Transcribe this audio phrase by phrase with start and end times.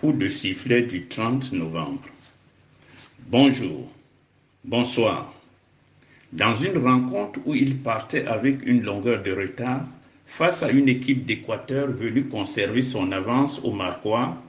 [0.00, 2.04] Coup de sifflet du 30 novembre.
[3.28, 3.90] Bonjour,
[4.62, 5.34] bonsoir.
[6.32, 9.86] Dans une rencontre où il partait avec une longueur de retard,
[10.24, 14.40] face à une équipe d'Équateur venue conserver son avance au Marquois,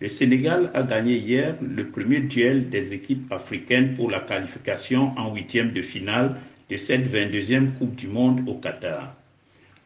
[0.00, 5.34] le Sénégal a gagné hier le premier duel des équipes africaines pour la qualification en
[5.34, 6.36] huitième de finale
[6.70, 9.16] de cette 22e Coupe du Monde au Qatar.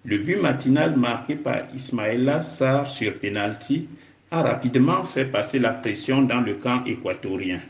[0.04, 3.88] Le but matinal marqué par Ismaïla Sarr sur penalty
[4.30, 7.60] a rapidement fait passer la pression dans le camp équatorien,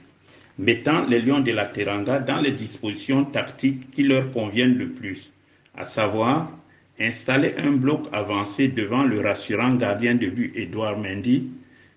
[0.58, 5.32] mettant les Lions de la Teranga dans les dispositions tactiques qui leur conviennent le plus,
[5.74, 6.50] à savoir
[6.98, 11.50] installer un bloc avancé devant le rassurant gardien de but Edouard Mendy,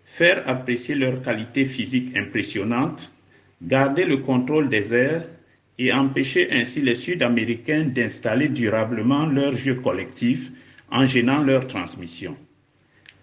[0.03, 3.13] faire apprécier leur qualité physique impressionnante,
[3.61, 5.25] garder le contrôle des airs
[5.77, 10.51] et empêcher ainsi les Sud-Américains d'installer durablement leur jeu collectif
[10.91, 12.35] en gênant leur transmission.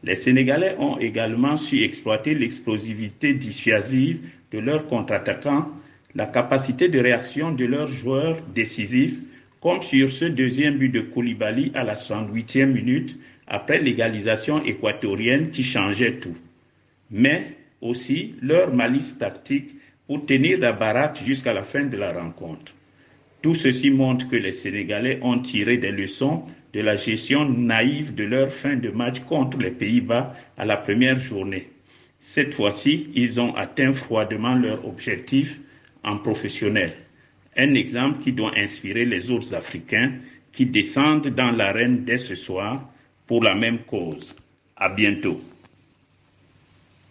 [0.03, 4.19] Les Sénégalais ont également su exploiter l'explosivité dissuasive
[4.53, 5.71] de leurs contre-attaquants,
[6.15, 9.19] la capacité de réaction de leurs joueurs décisifs,
[9.61, 15.63] comme sur ce deuxième but de Koulibaly à la 108e minute après l'égalisation équatorienne qui
[15.63, 16.37] changeait tout.
[17.11, 19.71] Mais aussi leur malice tactique
[20.07, 22.75] pour tenir la baraque jusqu'à la fin de la rencontre.
[23.47, 28.25] Tout ceci montre que les Sénégalais ont tiré des leçons de la gestion naïve de
[28.25, 31.69] leur fin de match contre les Pays-Bas à la première journée.
[32.19, 35.61] Cette fois-ci, ils ont atteint froidement leur objectif
[36.03, 36.95] en professionnel.
[37.57, 40.15] Un exemple qui doit inspirer les autres Africains
[40.51, 42.91] qui descendent dans l'arène dès ce soir
[43.29, 44.35] pour la même cause.
[44.77, 45.41] À bientôt.